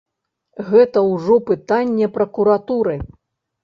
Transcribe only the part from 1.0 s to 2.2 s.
ўжо пытанне